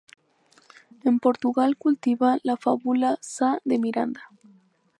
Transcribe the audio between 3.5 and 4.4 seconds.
de Miranda.